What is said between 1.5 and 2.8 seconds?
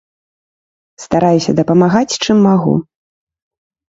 дапамагаць, чым магу.